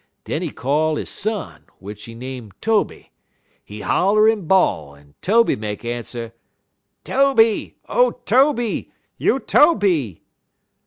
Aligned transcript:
Den 0.23 0.41
he 0.41 0.49
call 0.49 0.95
he 0.95 1.05
son, 1.05 1.65
w'ich 1.79 2.05
he 2.05 2.15
name 2.15 2.51
Tobe. 2.59 3.09
He 3.63 3.81
holler 3.81 4.27
en 4.27 4.47
bawl, 4.47 4.95
en 4.95 5.13
Tobe 5.21 5.55
make 5.55 5.85
answer: 5.85 6.33
"'Tobe! 7.03 7.73
O 7.87 8.09
Tobe! 8.25 8.87
You 9.19 9.37
Tobe!' 9.37 10.17